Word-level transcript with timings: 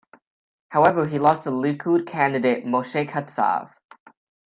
However, 0.69 1.05
he 1.05 1.19
lost 1.19 1.43
to 1.43 1.51
Likud 1.51 2.07
candidate 2.07 2.65
Moshe 2.65 3.07
Katsav. 3.07 3.73